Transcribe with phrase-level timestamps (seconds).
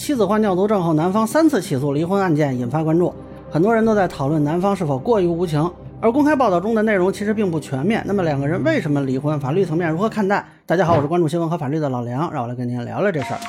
[0.00, 3.14] 妻子患尿毒症后，男方三次起诉离婚案件引发关注，
[3.50, 5.70] 很多人都在讨论男方是否过于无情。
[6.00, 8.02] 而公开报道中的内容其实并不全面。
[8.06, 9.38] 那么两个人为什么离婚？
[9.38, 10.42] 法律层面如何看待？
[10.64, 13.40] 大家好，我是关注新闻和法律的老梁，让我来跟您聊聊这事儿。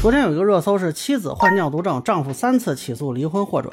[0.00, 3.72] 昨天有一个热搜是妻子患尿毒症，丈夫三次起诉离婚获准。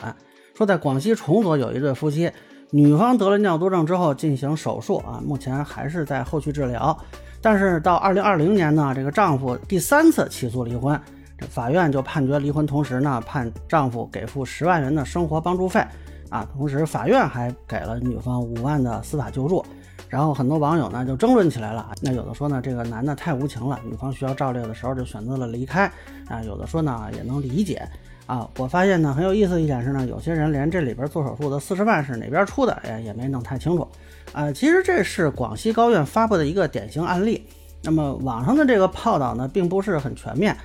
[0.55, 2.32] 说在广西崇左有一对夫妻，
[2.71, 6.98] 女方得了尿毒症之后进行手术啊，目前还是在后续治疗。
[7.46, 11.00] 但是到二零二零年呢，这个丈夫第三次起诉离婚。
[11.38, 15.86] 这法院就判决离婚，同时呢判丈夫给付十万元的生活帮助费，
[16.30, 19.63] 啊，同时法院还给了女方五万的司法救助。
[20.09, 25.86] 然后很多网友呢就争论起来了，那有的说呢这个男的太无情了，女方需要照料的时候就选择了离开，
[26.27, 27.88] 啊，有的说呢也能理解，
[28.25, 33.88] 啊，我发现呢很有意思一点是呢，有些人连这里边做手术的四十万是哪边出的，哎，也没弄太清楚，
[34.33, 37.45] 啊，其实这是广西高院发布的一个典型案例，
[37.83, 40.55] 那么网上的这个报道呢并不是很全面。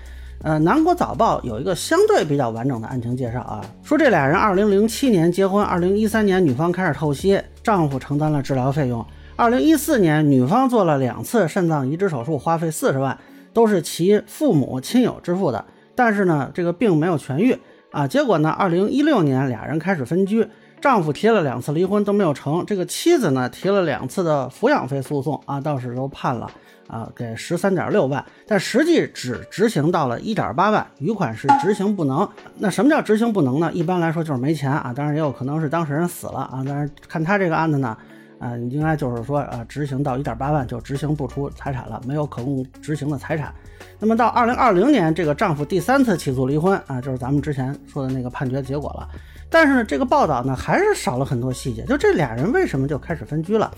[0.42, 9.04] 呃，南国早报有一个相对比较完整的案情介绍啊，说这俩人二零零七年结婚，二零一三年女方开始透析，丈夫承担了治疗费用。
[9.37, 13.18] 二零一四年女方做了两次肾脏移植手术，花费四十万，
[13.52, 15.63] 都是其父母亲友支付的。
[15.95, 17.57] 但是呢，这个病没有痊愈
[17.91, 18.07] 啊。
[18.07, 20.47] 结果呢，二零一六年俩人开始分居，
[20.80, 26.51] 丈夫提了两次离婚都没有成，这个妻子呢提了两次的抚养费诉讼啊，倒是都判了。
[26.88, 32.29] 啊，给十三点六万，但实际只执行到了一点八万，余款是执行不能。
[32.59, 33.71] 那什么叫执行不能呢？
[33.73, 36.65] 一般来说就是没钱啊，当然也有可能是当事人死了啊。
[36.66, 37.97] 但是看他这个案子呢，
[38.41, 43.55] 啊，应该就是说啊，执行到一点八万就执行不出财产了，没有可供执行的财产。
[43.99, 49.07] 那么到二零二零年，这个丈夫第三次起诉离婚啊，就是咱们之前说的那个判决结果了。
[49.51, 53.71] 但是呢，这个报道呢还是少了很多细节，就这俩人为什么就开始分居了？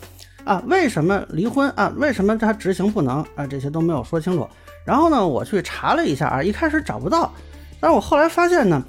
[0.45, 1.93] 啊，为什么离婚啊？
[1.97, 3.47] 为什么他执行不能啊？
[3.47, 4.49] 这些都没有说清楚。
[4.85, 7.33] 然后呢，我去查了一下啊，一开始找不到，
[7.81, 8.83] 但是我后来发现呢，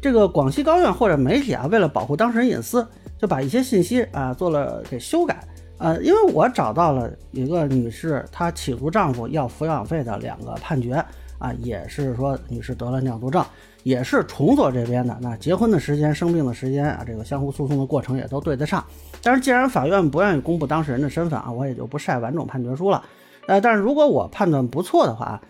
[0.00, 2.86] 这个广西高院或者媒体啊，为了保护当事人隐私，
[3.18, 5.40] 就把一些信息啊做了给修改。
[5.78, 10.94] 呃，因为我找到了一个女士，她起诉丈夫要抚养费的两个判决
[11.38, 13.44] 啊，也是说女士得了尿毒症。
[13.82, 18.84] 也是重左这边的，那结婚的时间、生病的时间啊，这个相互诉讼的过程也都对得上。
[19.22, 23.00] 但是既然法院不愿意公布当事人的身份啊，我也就不晒完整判决书了。
[23.46, 25.40] 呃，但是如果我判断不错的话，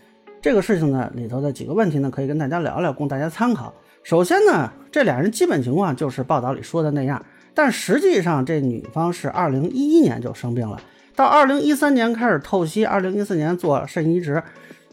[0.43, 3.73] 这个事情呢里头的几个问题呢，可以跟大家聊聊，供大家参考。
[4.03, 7.25] 首先呢，这俩人基本情况就是报道里说的那样，
[7.56, 10.78] 但实际上这女方是二零一一年就生病了，
[11.15, 14.43] 到二零一三年开始透析，二零一四年做肾移植。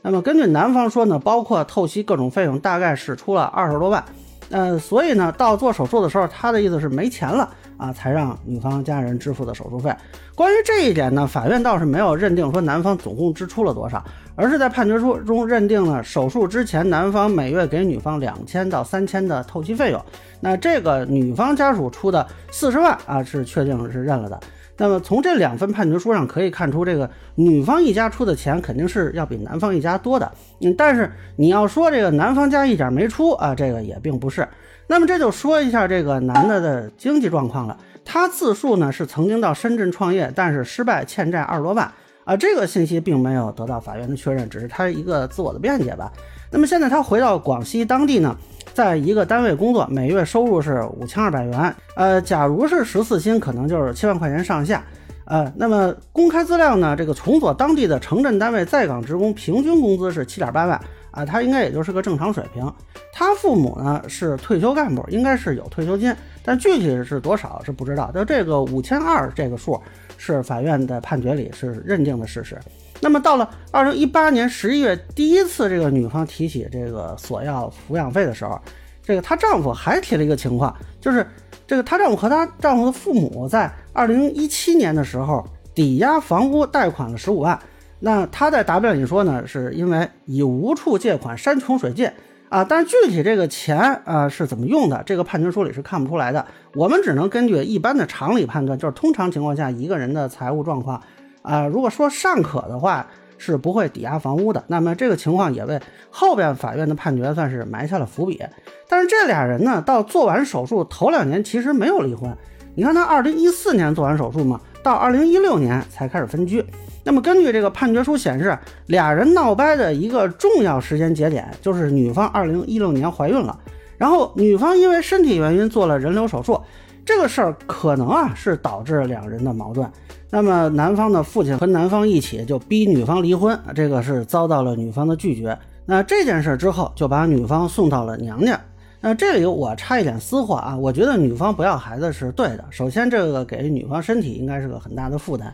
[0.02, 4.02] 那么根据男方说呢，包括透析各种费用，大概是出了二十多万。
[4.50, 9.94] 呃，所以呢，到做手术的时候，他的意思是没钱了啊，才让女方家人支付的手术费。
[10.36, 14.04] 关于这一点呢，法院倒是没有认定说男方总共支出了多少，
[14.36, 20.04] 而是在判决书中认定了手术之前男方每月给女方两千到三千的透析费用。
[20.40, 24.40] 那这个女方家属出的四十万啊，是确定是认了的。
[24.78, 30.32] 那么从这两份判决书上可以看出，这个女方一家出的钱肯定是要比男方一家多的。
[30.62, 34.48] 嗯，但是你要说这个男方家一点没出啊，这个也并不是。
[34.88, 37.78] 那么这就说一下这个男的的经济状况了。
[38.04, 41.90] 他自述呢是曾经到深圳创业，但是失败欠债二十多万
[42.26, 42.36] 啊。
[42.36, 46.12] 这个信息并没有得到法院的确认，只是他一个自我的辩解吧。
[46.52, 48.36] 那么现在他回到广西当地呢？
[48.74, 51.76] 在一个单位工作，每月收入是五千二百元。
[51.96, 54.84] 呃，假如是十四薪，可能就是七万块钱上下。
[55.26, 56.96] 呃，那么公开资料呢？
[56.98, 60.80] 这个崇左当地的城镇单位在岗职工平均工资是七点八万
[61.12, 62.70] 啊，他应该也就是个正常水平。
[63.14, 66.14] 他父母呢是退休干部，应该是有退休金，
[66.44, 68.12] 但具体是多少是不知道。
[68.12, 69.80] 就这个五千二这个数，
[70.18, 72.58] 是法院的判决里是认定的事实。
[73.04, 78.58] 那么到了二零一八年十一月，第一次这个女方提起这个索要抚养费的时候，
[79.04, 81.28] 这个她丈夫还提了一个情况，就是
[81.68, 87.60] 这个她丈夫和她丈夫的父母在二零一七年的时候抵押房屋贷款了十五万。
[88.00, 92.10] 那他在答辩里说呢，是因为已无处借款，山穷水尽
[92.50, 92.62] 啊。
[92.64, 96.46] 但是具体这个钱啊是怎么用的，这个判决书里是看不出来的。
[96.74, 101.02] 我们只能根据一般的常理判断，就是通常情况下一个人的财务状况。
[101.44, 103.06] 啊，如果说尚可的话，
[103.38, 104.64] 是不会抵押房屋的。
[104.68, 105.80] 那么这个情况也为
[106.10, 108.42] 后边法院的判决算是埋下了伏笔。
[108.88, 112.36] 但是这俩人呢，到做完手术头两年其实没有离婚。
[112.76, 116.64] 你看他二零一四年做完手术嘛，到二零一六年才开始分居。
[117.04, 118.58] 那么根据这个判决书显示，
[118.88, 123.60] 俩人闹掰的一个重要时间节点就是女方二零一六年怀孕了，
[123.98, 126.62] 然后女方因为身体原因做了人流手术。
[127.06, 129.90] 这个事儿可能啊是导致两人的矛盾。
[130.30, 135.58] 那么男方的父亲和男方一起就逼女方离婚，这个是遭到了女方的拒绝。
[135.86, 138.60] 那这件事之后就把女方送到了娘家。
[139.02, 142.64] 那这里我插一点私话啊，我觉得女方不要孩子是对的。
[142.70, 145.54] 首先，这个给女方身体应该是个很大的负担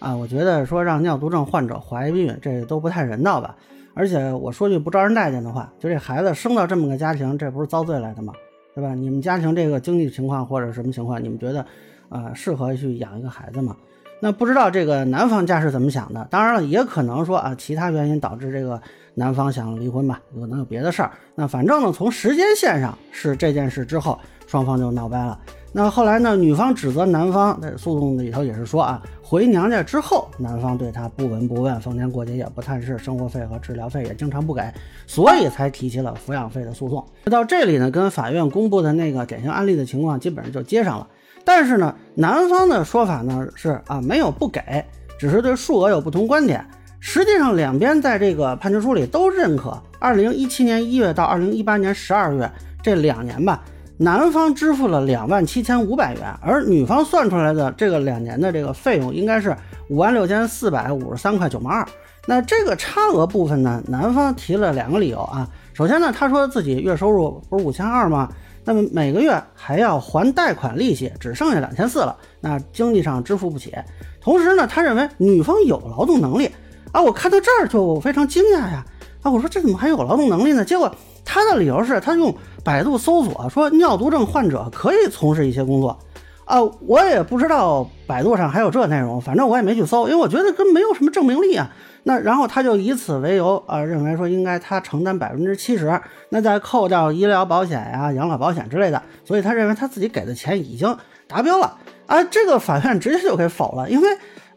[0.00, 0.16] 啊。
[0.16, 3.54] 我觉得说让尿毒症患者怀孕，这都不太人道吧。
[3.94, 8.32] 而且我说句不招人待见的话，就这孩子生到这么个家庭，这不是遭罪来的吗？
[8.78, 8.94] 对吧？
[8.94, 11.66] 你们家庭这个经济情况或者什么情况，你们觉得
[12.10, 13.76] 呃适合去养一个孩子吗？
[14.20, 16.24] 那不知道这个男方家是怎么想的？
[16.30, 18.80] 当然了，也可能说啊，其他原因导致这个。
[19.14, 21.10] 男方想离婚吧，可能有别的事儿。
[21.34, 24.16] 那反正呢，从时间线上是这件事之后，
[24.46, 25.36] 双方就闹掰了。
[25.70, 34.62] 那后来呢，女方指责男方在诉讼里头也是说啊，回娘家之后，男方对她不闻不问，逢年过节也不探视，生活费和治疗费也经常不给，
[35.06, 37.06] 所以才提起了抚养费的诉讼。
[37.26, 41.06] 到这里呢，跟法院公布的那个典型案例的情况基本上就接上了。
[41.44, 44.84] 但是呢，男方的说法呢是啊，没有不给，
[45.18, 46.64] 只是对数额有不同观点。
[47.00, 52.50] 实际上，两边在这个判决书里都认可，二零一七年一月到二零一八年十二月
[52.82, 53.62] 这两年吧，
[54.00, 59.54] 男方支付了两万七千五百元，而女方算出来的这个两年的这个费用应该是
[59.90, 61.84] 五万六千四百五十三块九毛二。
[62.24, 65.48] 那这个差额部分呢，男方提了两个理由啊。
[65.74, 68.28] 首先呢，他说自己月收入不是五千二吗？
[68.64, 73.74] 那么每个月还要还贷款利息，只剩下两千四了，那经济上支付不起。
[74.20, 76.48] 同时呢，他认为女方有劳动能力。
[76.92, 78.84] 啊，我看到这儿就非常惊讶呀！
[79.22, 80.64] 啊，我说这怎么还有劳动能力呢？
[80.64, 80.94] 结果
[81.38, 85.96] 他的理由是他用百度搜索说尿毒症患者可以从事一些工作。
[86.44, 91.70] 啊，我也不知道百度上还有这内容，反正我也没去搜，因为我觉得跟没有什么证明力啊。
[92.02, 96.00] 那然后他就以此为由啊，认为说应该他承担百分之七十，
[96.30, 100.96] 那再扣掉医疗保险呀、养老保险之类的，所以他认为他自己给的钱已经
[101.28, 101.76] 达标了。
[102.06, 104.08] 啊，这个法院直接就给否了，因为。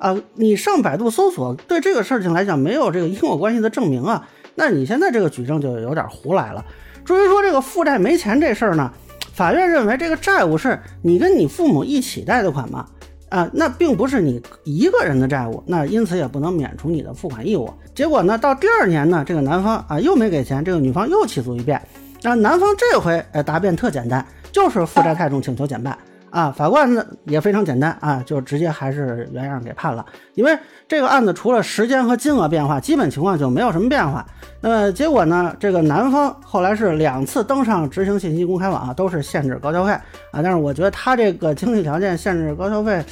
[0.01, 6.63] 啊，你上百度搜索，对这个事情来讲没有这个因果关系的证明啊，那你现在这个举证就有点胡来了。
[7.03, 8.91] 至于说这个负债没钱这事儿呢，
[9.33, 12.85] 法院认为这个债务是你跟你父母一起贷的款嘛，
[13.29, 17.73] 啊，那并不是你一个人的债务，那因此也不能免除你的付款义务。
[17.95, 21.81] 结果呢，到第二年呢，这个男方啊又没给钱，这个女方又起诉一遍，
[22.21, 25.97] 那男方这回呃答辩特简单，就是负债太重，请求减半。
[26.29, 30.05] 啊，法官呢也非常简单啊，就直接还是原样给判了。
[30.33, 30.57] 因为
[30.87, 34.25] 这个案子除了时间和金额变化，基本情况就没有什么变化。
[34.63, 40.03] 那么结果呢，这个男方后来是两次登上执行信息公开网，都是限制高消费啊。
[40.33, 43.03] 但是我觉得他这个经济条件限制高消费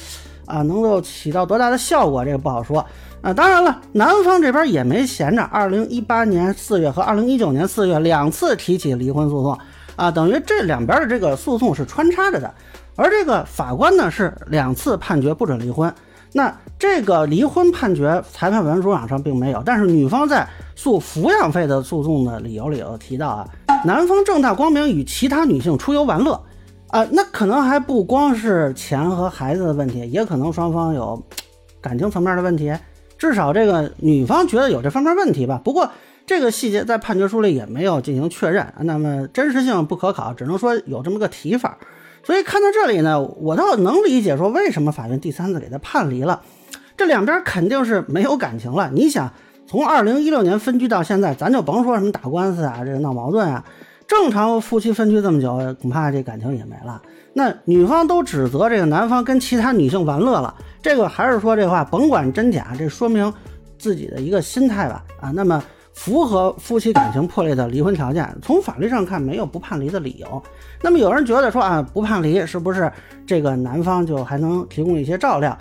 [0.46, 2.86] 啊，能够起到多大的效果，这个不好说
[3.20, 3.34] 啊。
[3.34, 9.58] 当然了，男方这边也没闲着，二零一八年四月和二零一九年四月两次提起离婚诉讼
[9.96, 12.54] 啊，等于这两边的这个诉讼是穿插着的。
[12.94, 15.92] 而这个法官呢是两次判决不准离婚，
[16.32, 23.48] 那这个离婚判决裁判文书网上并没有，但是女方在诉抚养费的诉讼的理由里有提到啊，
[23.84, 26.40] 男方正大光明与其他女性出游玩乐，
[26.88, 31.20] 啊，那可能还不光是钱和孩子的问题，也可能双方有
[31.80, 32.72] 感情层面的问题，
[33.18, 35.60] 至少这个女方觉得有这方面问题吧。
[35.64, 35.90] 不过
[36.26, 41.76] 这个细节在判决书里也没有进行确认，那么真实性不可考，只能说有这么个提法。
[42.22, 46.42] 所以看到这里呢，我倒能理解说为什么法院第三次给他判离了。
[46.96, 48.90] 这两边肯定是没有感情了。
[48.92, 49.32] 你想，
[49.66, 53.64] 从二零一六年分居到现在，咱就甭说什么打官司啊，这个闹矛盾啊，
[54.06, 57.00] 正常夫妻分居这么久，恐怕这感情也没了。
[57.32, 63.32] 那女方都指责这个男方跟其他女性玩乐了，这个还是说这话，甭管真假，这说明
[63.78, 65.02] 自己的一个心态吧。
[65.20, 65.62] 啊，那么。
[65.92, 70.42] 符合夫妻感情破裂的离婚条件，从法律上看没有不判离的理由。
[70.82, 72.90] 那么有人觉得说啊，不判离是不是
[73.26, 75.56] 这个男方就还能提供一些照料？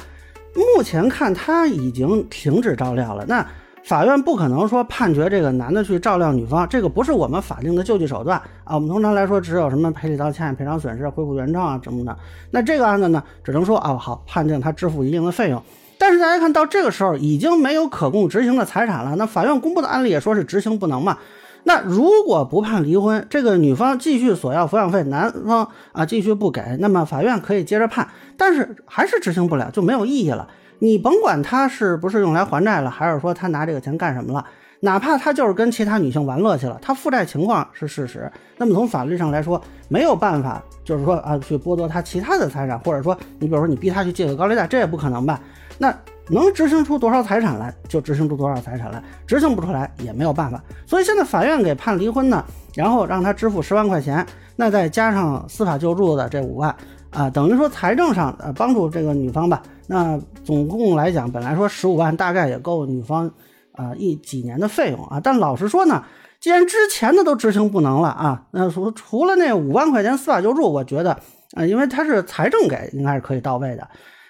[0.55, 3.25] 目前看他已经停止照料了。
[3.27, 3.45] 那
[3.83, 8.75] 法院不可能说判决这个男的去照料女方，这个不是我们法定的救济手段啊。
[8.75, 12.15] 我们通常来说只有什么赔礼道歉、赔偿损失、恢复原状啊什么的。
[12.51, 15.61] 那这个案子呢，只能说啊好，判定他支付一定的费用。
[15.99, 21.17] 但是大家看到这个时候已经没有可供执行的财产了，那法院公布的案例也说是执行不能嘛。
[21.65, 30.47] 那如果不判离婚，这个女方继续索要抚养费，男方啊继续不给，那么法院可以接着判，但是还是执行不了，就没有意义了。
[30.79, 34.45] 你甭管他是不是用来还债了，还是说他拿这个钱干什么了，
[34.79, 45.41] 哪怕他就是跟其他女性玩乐去了，他负债情况是事实，那么从法律上来说没有办法，就是说啊去剥夺他其他的财产，或者说你比如说你逼他去借个高利贷，这也不可能吧。
[45.79, 45.91] 那
[46.29, 50.63] 能执行出多少财产来，就执行出多少财产来，执行不出来也没有办法。
[50.85, 52.45] 所以现在法院给判离婚呢，
[52.75, 54.23] 然后让他支付十万块钱，
[54.55, 56.75] 那再加上司法救助的这五万
[57.09, 59.63] 啊，等于说财政上呃帮助这个女方吧。
[59.87, 63.31] 那总共来讲，本来说十五万大概也够女方
[63.71, 65.19] 啊一几年的费用啊。
[65.19, 66.03] 但老实说呢，
[66.39, 71.17] 既然之前的都执行不能了啊，那除除了那五万块钱司法救助，我觉得
[71.53, 73.87] 啊，因为他是财政给，应该是可以到位的。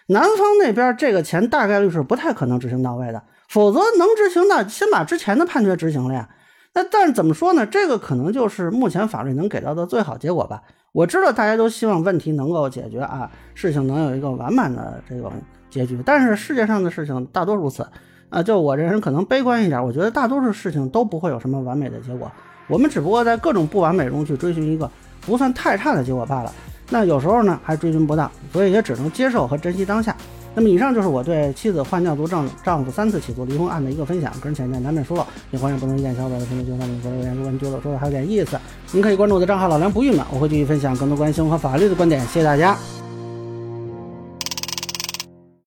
[0.09, 6.27] 男方那边这个钱大概率是不太可能执行到位的，否则能执行的先把之前的判决执行了呀。
[6.73, 7.63] 那但是怎么说呢？
[7.65, 10.63] 这个可能就是目前法律能给到的最好结果吧。
[10.93, 15.31] 我知道大家都希望问题能够解决啊，事情能有一个完满的这种
[15.69, 16.01] 结局。
[16.03, 17.87] 但是世界上的事情大多如此
[18.29, 22.31] 啊，就我这人可能悲观一点，我觉得大多数事情都不会有什么完美的结果。
[22.67, 24.89] 我们只不过在各种不完美中去追寻一个
[25.21, 26.51] 不算太差的结果罢了。
[26.89, 30.15] 那有时候呢还追寻不到，所以也只能接受和珍惜当下。
[30.55, 37.35] 那么以上就是我对妻子患尿毒症丈夫三次起诉离婚案的一个分享，个人浅见难免疏漏，也欢迎不同意见小伙伴在评论区下面留言。
[37.35, 38.59] 如果您觉得我说的还有点意思，
[38.91, 42.19] 您可以关注我的账号老梁不郁闷，我会继续分享更多关心和法律的观点。
[42.21, 42.98] 谢谢大家。